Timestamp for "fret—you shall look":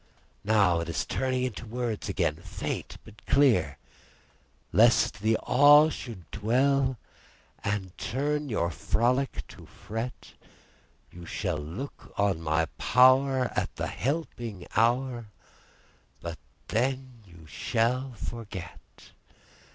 9.67-12.11